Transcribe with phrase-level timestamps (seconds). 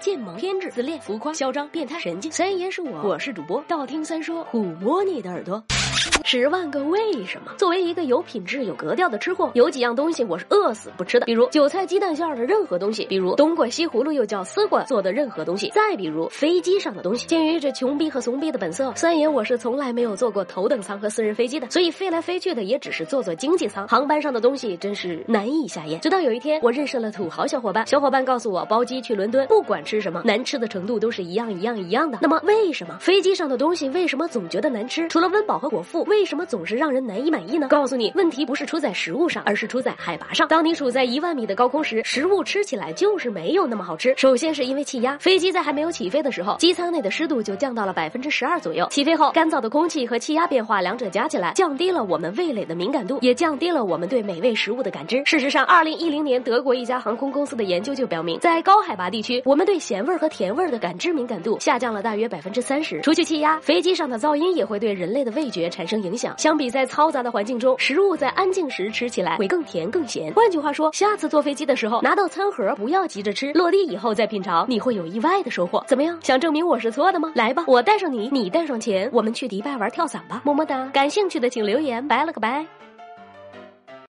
[0.00, 2.32] 贱萌、偏执、自恋、浮夸、嚣张、变态、神经。
[2.32, 5.62] 三爷是我，我是主播，道听三说，抚摸你的耳朵。
[6.24, 7.52] 十万个为什么？
[7.58, 17.26] 作为一个有品质、有格调的吃货，有几样东西我是饿死不吃的，比如韭菜鸡蛋馅的任何东西，比如冬瓜、西葫芦又叫丝瓜做的任何东西，再比如飞机上的东西。
[17.26, 23.88] 鉴于这穷逼和怂逼的本色，三爷我是从来没有坐过头等舱和私人飞机的，所以飞来飞去的也只是坐坐经济舱。
[23.88, 26.00] 航班上的东西真是难以下咽。
[26.00, 32.18] 直到有一天，我认识了土豪小伙伴，小伙伴告诉我，包机去伦敦，不管吃什么，难吃的程度都是一样一样一样的。
[32.22, 35.08] 那么为什么飞机上的东西为什么总觉得难吃？
[35.08, 37.68] 除了温饱和果腹，为什么总是让人难以满意呢？
[37.68, 40.48] 告诉你，问题不是出在食物上，而是出在海拔上。
[40.48, 44.14] 当你处在一万米的高空时，食物吃起来就是没有那么好吃。
[44.16, 48.86] 首先是因为气压，飞机在还没有起飞的时候，机舱内的湿度就降到了百分之十二左右。
[48.90, 55.22] 起飞后，干燥的空气和气压变化，两者加起来，降低了我们味蕾的敏感度，也降低了我们对美味食物的感知。
[55.24, 63.00] 事实上，二零一零年德国一家航空公司的研究就表明，在高海拔地区，我们对咸味和甜味的感知敏感度下降了大约百分之三十。
[63.00, 66.34] 除去气压，飞机上的噪音也会对人类的味觉产生影响。
[66.36, 70.30] 相比在嘈杂的环境中，食物在安静时吃起来会更甜更咸。
[70.34, 75.82] 换句话说，下次坐飞机的时候拿到餐盒不要急着吃，落地以后再品尝，你会有意外的收获。
[75.86, 76.18] 怎么样？
[76.22, 77.32] 想证明我是错的吗？
[77.34, 80.42] 来吧，我带上你，你带上钱，我们去迪拜玩跳伞吧。
[80.44, 80.84] 么么哒！
[80.92, 82.66] 感兴趣的请留言，拜了个拜。